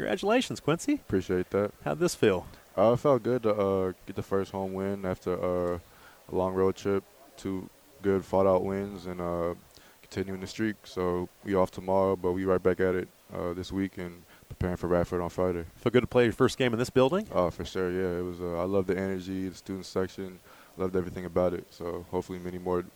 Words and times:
Congratulations, 0.00 0.60
Quincy. 0.60 0.94
Appreciate 0.94 1.50
that. 1.50 1.72
How'd 1.84 1.98
this 1.98 2.14
feel? 2.14 2.46
Uh, 2.76 2.92
it 2.94 3.00
felt 3.00 3.22
good 3.22 3.42
to 3.42 3.52
uh, 3.52 3.92
get 4.06 4.16
the 4.16 4.22
first 4.22 4.50
home 4.50 4.72
win 4.72 5.04
after 5.04 5.34
uh, 5.34 5.78
a 6.32 6.34
long 6.34 6.54
road 6.54 6.74
trip. 6.74 7.04
Two 7.36 7.68
good 8.00 8.24
fought 8.24 8.46
out 8.46 8.64
wins 8.64 9.04
and 9.04 9.20
uh, 9.20 9.52
continuing 10.00 10.40
the 10.40 10.46
streak. 10.46 10.76
So 10.84 11.28
we 11.44 11.54
off 11.54 11.70
tomorrow, 11.70 12.16
but 12.16 12.32
we 12.32 12.46
right 12.46 12.62
back 12.62 12.80
at 12.80 12.94
it 12.94 13.08
uh, 13.34 13.52
this 13.52 13.70
week 13.70 13.98
and 13.98 14.22
preparing 14.48 14.76
for 14.78 14.86
Radford 14.86 15.20
on 15.20 15.28
Friday. 15.28 15.66
Feel 15.76 15.90
good 15.90 16.00
to 16.00 16.06
play 16.06 16.24
your 16.24 16.32
first 16.32 16.56
game 16.56 16.72
in 16.72 16.78
this 16.78 16.88
building? 16.88 17.28
Oh, 17.30 17.50
for 17.50 17.66
sure. 17.66 17.90
Yeah, 17.90 18.20
it 18.20 18.22
was. 18.22 18.40
Uh, 18.40 18.58
I 18.58 18.64
love 18.64 18.86
the 18.86 18.96
energy, 18.96 19.50
the 19.50 19.54
student 19.54 19.84
section. 19.84 20.38
Loved 20.78 20.96
everything 20.96 21.26
about 21.26 21.52
it. 21.52 21.66
So 21.68 22.06
hopefully 22.10 22.38
many 22.38 22.56
more 22.56 22.86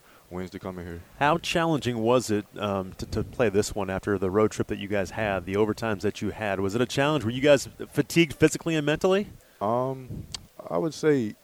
come 0.58 0.78
in 0.78 0.86
here. 0.86 1.00
How 1.18 1.38
challenging 1.38 1.98
was 1.98 2.30
it 2.30 2.46
um, 2.58 2.92
to, 2.98 3.06
to 3.06 3.24
play 3.24 3.48
this 3.48 3.74
one 3.74 3.90
after 3.90 4.18
the 4.18 4.30
road 4.30 4.50
trip 4.50 4.68
that 4.68 4.78
you 4.78 4.88
guys 4.88 5.10
had, 5.10 5.46
the 5.46 5.54
overtimes 5.54 6.00
that 6.00 6.20
you 6.22 6.30
had? 6.30 6.60
Was 6.60 6.74
it 6.74 6.80
a 6.80 6.86
challenge? 6.86 7.24
Were 7.24 7.30
you 7.30 7.40
guys 7.40 7.68
fatigued 7.90 8.34
physically 8.34 8.74
and 8.74 8.84
mentally? 8.84 9.28
Um, 9.60 10.26
I 10.68 10.78
would 10.78 10.94
say, 10.94 11.34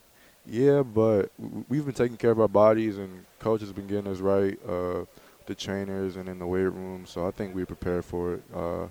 yeah, 0.46 0.82
but 0.82 1.30
we've 1.68 1.84
been 1.84 1.94
taking 1.94 2.16
care 2.16 2.30
of 2.30 2.40
our 2.40 2.48
bodies, 2.48 2.98
and 2.98 3.24
coach 3.38 3.60
has 3.60 3.72
been 3.72 3.86
getting 3.86 4.10
us 4.10 4.18
right, 4.18 4.58
uh, 4.66 5.04
the 5.46 5.54
trainers 5.54 6.16
and 6.16 6.28
in 6.28 6.38
the 6.38 6.46
weight 6.46 6.62
room. 6.64 7.06
So 7.06 7.26
I 7.26 7.30
think 7.30 7.54
we 7.54 7.64
prepared 7.64 8.04
for 8.04 8.34
it. 8.34 8.42
Uh, 8.54 8.86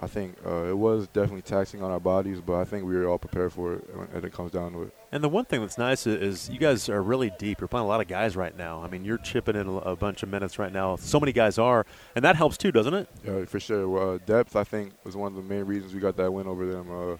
I 0.00 0.06
think 0.06 0.36
uh, 0.44 0.64
it 0.64 0.76
was 0.76 1.06
definitely 1.08 1.42
taxing 1.42 1.82
on 1.82 1.90
our 1.90 2.00
bodies, 2.00 2.40
but 2.40 2.54
I 2.54 2.64
think 2.64 2.84
we 2.84 2.96
were 2.96 3.06
all 3.06 3.18
prepared 3.18 3.52
for 3.52 3.74
it 3.74 3.96
when 4.12 4.24
it 4.24 4.32
comes 4.32 4.50
down 4.50 4.72
to 4.72 4.82
it. 4.84 4.94
And 5.12 5.22
the 5.22 5.28
one 5.28 5.44
thing 5.44 5.60
that's 5.60 5.78
nice 5.78 6.06
is 6.06 6.48
you 6.48 6.58
guys 6.58 6.88
are 6.88 7.02
really 7.02 7.30
deep. 7.38 7.60
You're 7.60 7.68
playing 7.68 7.84
a 7.84 7.88
lot 7.88 8.00
of 8.00 8.08
guys 8.08 8.34
right 8.34 8.56
now. 8.56 8.82
I 8.82 8.88
mean, 8.88 9.04
you're 9.04 9.18
chipping 9.18 9.54
in 9.54 9.68
a 9.68 9.94
bunch 9.94 10.22
of 10.22 10.28
minutes 10.28 10.58
right 10.58 10.72
now. 10.72 10.96
So 10.96 11.20
many 11.20 11.32
guys 11.32 11.58
are, 11.58 11.86
and 12.16 12.24
that 12.24 12.36
helps 12.36 12.56
too, 12.56 12.72
doesn't 12.72 12.94
it? 12.94 13.08
Yeah, 13.24 13.44
for 13.44 13.60
sure. 13.60 13.88
Well, 13.88 14.14
uh, 14.14 14.18
depth, 14.24 14.56
I 14.56 14.64
think, 14.64 14.94
was 15.04 15.16
one 15.16 15.36
of 15.36 15.36
the 15.36 15.42
main 15.42 15.64
reasons 15.64 15.94
we 15.94 16.00
got 16.00 16.16
that 16.16 16.32
win 16.32 16.46
over 16.46 16.66
them. 16.66 16.90
Uh, 16.90 17.16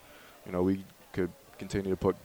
you 0.46 0.52
know, 0.52 0.62
we 0.62 0.84
could 1.12 1.30
continue 1.58 1.91
to 1.91 1.96
put 1.96 2.16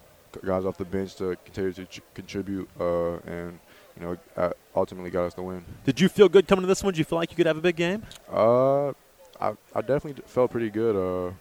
guys 0.44 0.66
off 0.66 0.78
the 0.78 0.86
bench 0.86 1.16
to 1.16 1.36
continue 1.46 1.74
to 1.74 1.86
ch- 1.86 2.02
contribute, 2.14 2.70
uh, 2.80 3.18
and 3.28 3.60
you 4.00 4.18
know, 4.38 4.54
ultimately 4.76 5.10
got 5.10 5.26
us 5.26 5.34
the 5.34 5.42
win. 5.42 5.66
Did 5.84 6.00
you 6.00 6.08
feel 6.08 6.30
good 6.30 6.48
coming 6.48 6.62
to 6.62 6.68
this 6.68 6.84
one? 6.84 6.94
Did 6.94 7.00
you 7.00 7.06
feel 7.06 7.18
like 7.18 7.32
you 7.32 7.36
could 7.36 7.48
have 7.48 7.58
a 7.58 7.62
big 7.62 7.76
game? 7.76 8.04
Uh, 8.32 8.94
I 9.40 9.54
I 9.76 9.82
definitely 9.82 10.22
felt 10.26 10.52
pretty 10.52 10.70
good. 10.70 10.96
Uh, 10.96 11.34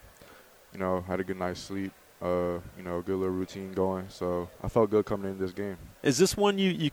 you 0.73 0.79
know, 0.79 1.01
had 1.03 1.21
a 1.21 1.25
good 1.25 1.39
night's 1.39 1.61
sleep. 1.61 1.93
Uh, 2.21 2.59
you 2.77 2.83
know, 2.83 2.99
a 2.99 3.03
good 3.03 3.17
little 3.17 3.35
routine 3.35 3.73
going. 3.73 4.07
So 4.09 4.49
I 4.63 4.69
felt 4.69 4.91
good 4.91 5.05
coming 5.05 5.31
into 5.31 5.43
this 5.43 5.53
game. 5.53 5.77
Is 6.03 6.19
this 6.19 6.37
one 6.37 6.59
you 6.59 6.71
you? 6.71 6.91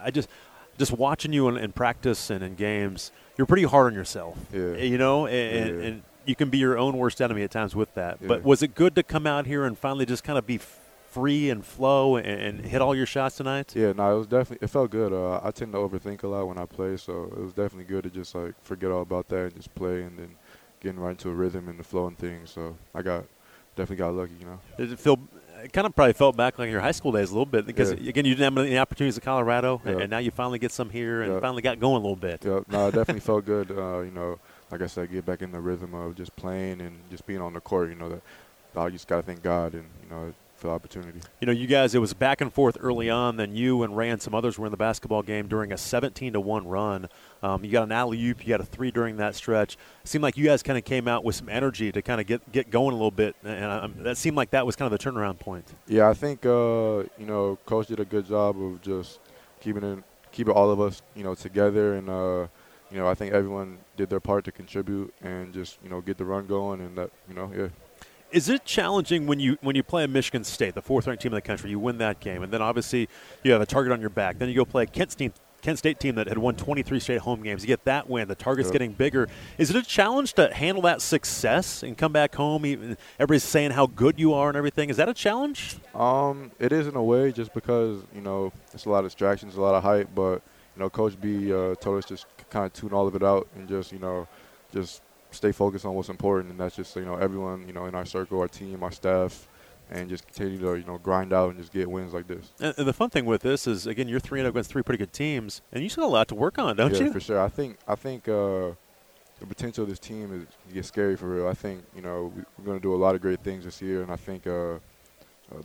I 0.00 0.10
just 0.10 0.28
just 0.78 0.92
watching 0.92 1.32
you 1.32 1.48
in, 1.48 1.56
in 1.56 1.72
practice 1.72 2.30
and 2.30 2.42
in 2.42 2.54
games. 2.54 3.12
You're 3.36 3.46
pretty 3.46 3.64
hard 3.64 3.92
on 3.92 3.94
yourself. 3.94 4.38
Yeah. 4.52 4.74
You 4.74 4.98
know, 4.98 5.26
and, 5.26 5.80
yeah. 5.80 5.86
and 5.86 6.02
you 6.24 6.34
can 6.34 6.50
be 6.50 6.58
your 6.58 6.78
own 6.78 6.96
worst 6.96 7.20
enemy 7.20 7.42
at 7.42 7.50
times 7.50 7.74
with 7.74 7.94
that. 7.94 8.18
Yeah. 8.20 8.28
But 8.28 8.42
was 8.42 8.62
it 8.62 8.74
good 8.74 8.94
to 8.96 9.02
come 9.02 9.26
out 9.26 9.46
here 9.46 9.64
and 9.64 9.76
finally 9.78 10.06
just 10.06 10.24
kind 10.24 10.38
of 10.38 10.46
be 10.46 10.58
free 11.10 11.50
and 11.50 11.64
flow 11.64 12.16
and, 12.16 12.26
and, 12.26 12.66
hit 12.66 12.82
all 12.82 12.94
your 12.94 13.06
shots 13.06 13.36
tonight? 13.36 13.74
Yeah, 13.74 13.92
no, 13.92 14.14
it 14.14 14.18
was 14.18 14.26
definitely 14.26 14.64
it 14.64 14.68
felt 14.68 14.90
good. 14.90 15.12
Uh, 15.12 15.40
I 15.42 15.50
tend 15.50 15.72
to 15.72 15.78
overthink 15.78 16.22
a 16.22 16.28
lot 16.28 16.46
when 16.46 16.58
I 16.58 16.66
play, 16.66 16.96
so 16.96 17.24
it 17.24 17.38
was 17.40 17.52
definitely 17.52 17.84
good 17.84 18.04
to 18.04 18.10
just 18.10 18.34
like 18.34 18.54
forget 18.62 18.90
all 18.90 19.02
about 19.02 19.28
that 19.28 19.44
and 19.44 19.56
just 19.56 19.74
play 19.74 20.02
and 20.02 20.18
then 20.18 20.30
getting 20.80 21.00
right 21.00 21.10
into 21.10 21.30
a 21.30 21.34
rhythm 21.34 21.68
and 21.68 21.78
the 21.78 21.84
flow 21.84 22.06
and 22.06 22.18
things. 22.18 22.50
So 22.50 22.76
I 22.94 23.02
got 23.02 23.24
definitely 23.76 23.96
got 23.96 24.14
lucky, 24.14 24.34
you 24.40 24.46
know. 24.46 24.60
Did 24.76 24.92
it 24.92 24.98
feel? 24.98 25.18
It 25.62 25.72
kind 25.72 25.86
of 25.86 25.96
probably 25.96 26.12
felt 26.12 26.36
back 26.36 26.58
like 26.58 26.70
your 26.70 26.80
high 26.80 26.92
school 26.92 27.10
days 27.10 27.30
a 27.30 27.32
little 27.32 27.46
bit 27.46 27.66
because 27.66 27.92
yeah. 27.92 28.10
again 28.10 28.24
you 28.24 28.34
didn't 28.34 28.54
have 28.54 28.64
any 28.64 28.78
opportunities 28.78 29.16
in 29.16 29.24
Colorado 29.24 29.80
yeah. 29.84 29.98
and 29.98 30.10
now 30.10 30.18
you 30.18 30.30
finally 30.30 30.60
get 30.60 30.70
some 30.70 30.88
here 30.88 31.22
and 31.22 31.32
yeah. 31.32 31.40
finally 31.40 31.62
got 31.62 31.80
going 31.80 31.96
a 31.96 32.06
little 32.06 32.16
bit. 32.16 32.44
Yeah, 32.44 32.60
no, 32.68 32.88
it 32.88 32.94
definitely 32.94 33.20
felt 33.32 33.44
good. 33.44 33.70
Uh, 33.70 34.00
you 34.00 34.12
know, 34.12 34.38
like 34.70 34.82
I 34.82 34.86
said, 34.86 35.10
get 35.10 35.26
back 35.26 35.42
in 35.42 35.50
the 35.50 35.60
rhythm 35.60 35.94
of 35.94 36.14
just 36.14 36.36
playing 36.36 36.80
and 36.80 36.96
just 37.10 37.26
being 37.26 37.40
on 37.40 37.54
the 37.54 37.60
court. 37.60 37.88
You 37.88 37.96
know 37.96 38.08
that 38.08 38.22
I 38.76 38.88
just 38.90 39.08
gotta 39.08 39.22
thank 39.22 39.42
God 39.42 39.74
and 39.74 39.84
you 40.04 40.10
know 40.10 40.34
for 40.58 40.66
the 40.66 40.72
opportunity. 40.72 41.20
You 41.40 41.46
know, 41.46 41.52
you 41.52 41.66
guys, 41.66 41.94
it 41.94 42.00
was 42.00 42.12
back 42.12 42.40
and 42.40 42.52
forth 42.52 42.76
early 42.80 43.08
on. 43.08 43.36
Then 43.36 43.54
you 43.54 43.82
and 43.82 43.96
Ray 43.96 44.10
and 44.10 44.20
some 44.20 44.34
others 44.34 44.58
were 44.58 44.66
in 44.66 44.70
the 44.70 44.76
basketball 44.76 45.22
game 45.22 45.46
during 45.46 45.72
a 45.72 45.78
17 45.78 46.32
to 46.32 46.40
one 46.40 46.66
run. 46.66 47.08
Um, 47.42 47.64
you 47.64 47.70
got 47.70 47.84
an 47.84 47.92
alley 47.92 48.22
oop, 48.26 48.42
you 48.42 48.48
got 48.48 48.60
a 48.60 48.64
three 48.64 48.90
during 48.90 49.16
that 49.18 49.36
stretch. 49.36 49.74
It 50.02 50.08
seemed 50.08 50.22
like 50.22 50.36
you 50.36 50.44
guys 50.44 50.62
kind 50.62 50.76
of 50.76 50.84
came 50.84 51.06
out 51.06 51.24
with 51.24 51.36
some 51.36 51.48
energy 51.48 51.92
to 51.92 52.02
kind 52.02 52.20
of 52.20 52.26
get 52.26 52.50
get 52.50 52.70
going 52.70 52.92
a 52.92 52.96
little 52.96 53.12
bit, 53.12 53.36
and 53.44 53.64
um, 53.64 53.94
that 53.98 54.16
seemed 54.16 54.36
like 54.36 54.50
that 54.50 54.66
was 54.66 54.74
kind 54.74 54.92
of 54.92 54.98
the 54.98 55.10
turnaround 55.10 55.38
point. 55.38 55.72
Yeah, 55.86 56.08
I 56.08 56.14
think 56.14 56.44
uh, 56.44 57.04
you 57.16 57.26
know, 57.26 57.58
coach 57.64 57.86
did 57.86 58.00
a 58.00 58.04
good 58.04 58.26
job 58.26 58.60
of 58.60 58.82
just 58.82 59.20
keeping 59.60 59.84
it 59.84 60.04
keeping 60.32 60.52
all 60.52 60.70
of 60.70 60.80
us 60.80 61.02
you 61.14 61.24
know 61.24 61.34
together 61.34 61.94
and. 61.94 62.08
Uh, 62.10 62.46
you 62.90 62.96
know, 62.96 63.06
I 63.06 63.14
think 63.14 63.34
everyone 63.34 63.78
did 63.98 64.08
their 64.08 64.18
part 64.18 64.46
to 64.46 64.52
contribute 64.52 65.12
and 65.20 65.52
just, 65.52 65.78
you 65.82 65.90
know, 65.90 66.00
get 66.00 66.16
the 66.16 66.24
run 66.24 66.46
going 66.46 66.80
and 66.80 66.96
that, 66.96 67.10
you 67.28 67.34
know, 67.34 67.52
yeah. 67.54 67.68
Is 68.30 68.48
it 68.48 68.64
challenging 68.64 69.26
when 69.26 69.40
you 69.40 69.56
when 69.62 69.74
you 69.74 69.82
play 69.82 70.04
a 70.04 70.08
Michigan 70.08 70.44
State, 70.44 70.74
the 70.74 70.82
fourth 70.82 71.06
ranked 71.06 71.22
team 71.22 71.32
in 71.32 71.36
the 71.36 71.42
country, 71.42 71.70
you 71.70 71.78
win 71.78 71.98
that 71.98 72.20
game, 72.20 72.42
and 72.42 72.52
then 72.52 72.60
obviously 72.60 73.08
you 73.42 73.52
have 73.52 73.60
a 73.60 73.66
target 73.66 73.92
on 73.92 74.00
your 74.00 74.10
back. 74.10 74.38
Then 74.38 74.48
you 74.48 74.54
go 74.54 74.64
play 74.64 74.82
a 74.82 74.86
Kent 74.86 75.12
State, 75.12 75.32
Kent 75.62 75.78
State 75.78 75.98
team 75.98 76.14
that 76.16 76.28
had 76.28 76.36
won 76.36 76.54
23 76.54 77.00
straight 77.00 77.20
home 77.20 77.42
games. 77.42 77.62
You 77.62 77.68
get 77.68 77.84
that 77.84 78.08
win. 78.08 78.28
The 78.28 78.34
target's 78.34 78.70
getting 78.70 78.92
bigger. 78.92 79.28
Is 79.56 79.70
it 79.70 79.76
a 79.76 79.82
challenge 79.82 80.34
to 80.34 80.52
handle 80.52 80.82
that 80.82 81.00
success 81.00 81.82
and 81.82 81.96
come 81.96 82.12
back 82.12 82.34
home? 82.34 82.66
Even 82.66 82.98
everybody's 83.18 83.44
saying 83.44 83.70
how 83.70 83.86
good 83.86 84.20
you 84.20 84.34
are 84.34 84.48
and 84.48 84.56
everything. 84.56 84.90
Is 84.90 84.98
that 84.98 85.08
a 85.08 85.14
challenge? 85.14 85.76
Um, 85.94 86.50
it 86.58 86.70
is 86.70 86.86
in 86.86 86.96
a 86.96 87.02
way, 87.02 87.32
just 87.32 87.54
because 87.54 88.02
you 88.14 88.20
know 88.20 88.52
it's 88.74 88.84
a 88.84 88.90
lot 88.90 88.98
of 88.98 89.06
distractions, 89.06 89.56
a 89.56 89.60
lot 89.60 89.74
of 89.74 89.82
hype. 89.82 90.10
But 90.14 90.42
you 90.76 90.80
know, 90.80 90.90
Coach 90.90 91.18
B 91.20 91.52
uh, 91.52 91.74
told 91.76 91.98
us 91.98 92.04
just 92.04 92.26
kind 92.50 92.66
of 92.66 92.72
tune 92.74 92.92
all 92.92 93.06
of 93.06 93.14
it 93.14 93.22
out 93.22 93.48
and 93.56 93.68
just 93.68 93.90
you 93.90 93.98
know 93.98 94.28
just 94.72 95.02
stay 95.30 95.52
focused 95.52 95.84
on 95.84 95.94
what's 95.94 96.08
important, 96.08 96.50
and 96.50 96.60
that's 96.60 96.76
just 96.76 96.94
you 96.96 97.04
know 97.04 97.16
everyone 97.16 97.66
you 97.66 97.72
know 97.72 97.86
in 97.86 97.94
our 97.94 98.04
circle, 98.04 98.40
our 98.40 98.48
team, 98.48 98.82
our 98.82 98.92
staff, 98.92 99.48
and 99.90 100.08
just 100.08 100.26
continue 100.26 100.58
to 100.58 100.76
you 100.76 100.84
know 100.84 100.98
grind 100.98 101.32
out 101.32 101.50
and 101.50 101.58
just 101.58 101.72
get 101.72 101.90
wins 101.90 102.12
like 102.12 102.26
this. 102.26 102.52
And, 102.60 102.74
and 102.78 102.88
the 102.88 102.92
fun 102.92 103.10
thing 103.10 103.24
with 103.24 103.42
this 103.42 103.66
is 103.66 103.86
again 103.86 104.08
you're 104.08 104.20
three 104.20 104.40
and 104.40 104.46
up 104.46 104.54
against 104.54 104.70
three 104.70 104.82
pretty 104.82 104.98
good 104.98 105.12
teams, 105.12 105.62
and 105.72 105.82
you 105.82 105.88
still 105.88 106.04
got 106.04 106.08
a 106.08 106.12
lot 106.12 106.28
to 106.28 106.34
work 106.34 106.58
on, 106.58 106.76
don't 106.76 106.92
yeah, 106.92 106.98
you? 106.98 107.06
Yeah, 107.06 107.12
for 107.12 107.20
sure. 107.20 107.40
I 107.40 107.48
think 107.48 107.78
I 107.86 107.94
think 107.94 108.28
uh, 108.28 108.72
the 109.40 109.46
potential 109.46 109.84
of 109.84 109.90
this 109.90 109.98
team 109.98 110.46
is 110.68 110.72
get 110.74 110.84
scary 110.84 111.16
for 111.16 111.26
real. 111.26 111.48
I 111.48 111.54
think 111.54 111.84
you 111.94 112.02
know 112.02 112.32
we, 112.34 112.42
are 112.42 112.64
going 112.64 112.78
to 112.78 112.82
do 112.82 112.94
a 112.94 112.96
lot 112.96 113.14
of 113.14 113.20
great 113.20 113.40
things 113.40 113.64
this 113.64 113.80
year, 113.80 114.02
and 114.02 114.10
I 114.10 114.16
think 114.16 114.46
uh, 114.46 114.74
uh, 114.74 114.78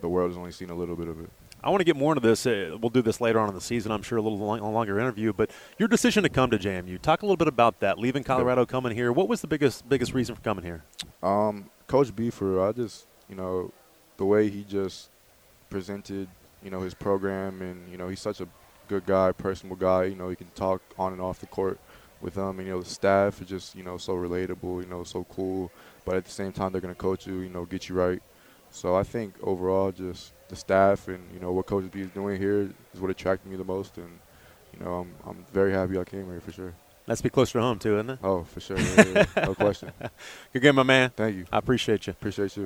the 0.00 0.08
world 0.08 0.30
has 0.30 0.38
only 0.38 0.52
seen 0.52 0.70
a 0.70 0.74
little 0.74 0.96
bit 0.96 1.08
of 1.08 1.20
it. 1.20 1.30
I 1.64 1.70
want 1.70 1.80
to 1.80 1.84
get 1.84 1.96
more 1.96 2.12
into 2.12 2.28
this. 2.28 2.44
Uh, 2.44 2.76
we'll 2.78 2.90
do 2.90 3.00
this 3.00 3.22
later 3.22 3.40
on 3.40 3.48
in 3.48 3.54
the 3.54 3.60
season, 3.60 3.90
I'm 3.90 4.02
sure, 4.02 4.18
a 4.18 4.22
little 4.22 4.38
long, 4.38 4.60
longer 4.60 5.00
interview. 5.00 5.32
But 5.32 5.50
your 5.78 5.88
decision 5.88 6.22
to 6.22 6.28
come 6.28 6.50
to 6.50 6.58
JMU, 6.58 7.00
talk 7.00 7.22
a 7.22 7.26
little 7.26 7.38
bit 7.38 7.48
about 7.48 7.80
that. 7.80 7.98
Leaving 7.98 8.22
Colorado, 8.22 8.66
coming 8.66 8.94
here. 8.94 9.10
What 9.12 9.28
was 9.28 9.40
the 9.40 9.46
biggest 9.46 9.88
biggest 9.88 10.12
reason 10.12 10.34
for 10.34 10.42
coming 10.42 10.62
here? 10.62 10.84
Um, 11.22 11.70
Coach 11.86 12.14
Beefer, 12.14 12.68
I 12.68 12.72
just 12.72 13.06
you 13.30 13.34
know 13.34 13.72
the 14.18 14.26
way 14.26 14.50
he 14.50 14.62
just 14.62 15.08
presented 15.70 16.28
you 16.62 16.70
know 16.70 16.82
his 16.82 16.92
program, 16.92 17.62
and 17.62 17.90
you 17.90 17.96
know 17.96 18.08
he's 18.08 18.20
such 18.20 18.42
a 18.42 18.48
good 18.88 19.06
guy, 19.06 19.32
personable 19.32 19.76
guy. 19.76 20.04
You 20.04 20.16
know 20.16 20.28
he 20.28 20.36
can 20.36 20.48
talk 20.54 20.82
on 20.98 21.12
and 21.12 21.20
off 21.22 21.40
the 21.40 21.46
court 21.46 21.80
with 22.20 22.34
them, 22.34 22.58
and 22.58 22.68
you 22.68 22.74
know 22.74 22.82
the 22.82 22.90
staff 22.90 23.40
is 23.40 23.48
just 23.48 23.74
you 23.74 23.84
know 23.84 23.96
so 23.96 24.14
relatable, 24.14 24.82
you 24.82 24.88
know 24.90 25.02
so 25.02 25.24
cool. 25.30 25.72
But 26.04 26.16
at 26.16 26.26
the 26.26 26.30
same 26.30 26.52
time, 26.52 26.72
they're 26.72 26.82
gonna 26.82 26.94
coach 26.94 27.26
you, 27.26 27.38
you 27.38 27.48
know, 27.48 27.64
get 27.64 27.88
you 27.88 27.94
right. 27.94 28.22
So 28.74 28.96
I 28.96 29.04
think 29.04 29.34
overall, 29.40 29.92
just 29.92 30.32
the 30.48 30.56
staff 30.56 31.06
and 31.06 31.22
you 31.32 31.38
know 31.38 31.52
what 31.52 31.66
Coach 31.66 31.88
B 31.92 32.00
is 32.00 32.08
doing 32.08 32.40
here 32.40 32.68
is 32.92 33.00
what 33.00 33.08
attracted 33.08 33.48
me 33.48 33.56
the 33.56 33.64
most, 33.64 33.96
and 33.98 34.18
you 34.72 34.84
know 34.84 34.94
I'm 34.94 35.14
I'm 35.24 35.46
very 35.52 35.72
happy 35.72 35.96
I 35.96 36.02
came 36.02 36.26
here 36.26 36.40
for 36.40 36.50
sure. 36.50 36.74
That's 37.06 37.22
be 37.22 37.30
closer 37.30 37.60
to 37.60 37.62
home 37.62 37.78
too, 37.78 37.94
isn't 37.94 38.10
it? 38.10 38.18
Oh, 38.24 38.42
for 38.42 38.58
sure, 38.60 38.76
yeah, 38.76 39.04
yeah, 39.14 39.44
no 39.44 39.54
question. 39.66 39.92
Good 40.52 40.60
game, 40.60 40.74
my 40.74 40.82
man. 40.82 41.12
Thank 41.14 41.36
you. 41.36 41.44
I 41.52 41.58
appreciate 41.58 42.08
you. 42.08 42.10
Appreciate 42.12 42.56
you. 42.56 42.62